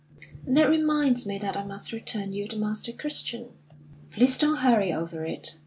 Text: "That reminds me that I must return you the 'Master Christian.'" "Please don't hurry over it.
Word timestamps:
"That 0.47 0.67
reminds 0.67 1.27
me 1.27 1.37
that 1.37 1.55
I 1.55 1.63
must 1.63 1.91
return 1.91 2.33
you 2.33 2.47
the 2.47 2.55
'Master 2.55 2.91
Christian.'" 2.91 3.51
"Please 4.09 4.35
don't 4.35 4.57
hurry 4.57 4.91
over 4.91 5.25
it. 5.25 5.57